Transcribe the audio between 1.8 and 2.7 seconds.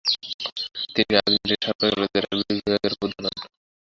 কলেজের আরবি